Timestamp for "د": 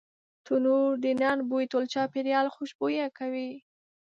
1.03-1.05